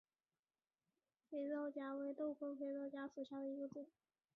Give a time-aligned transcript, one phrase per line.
[1.29, 3.85] 肥皂荚为豆科肥皂荚属下的一个种。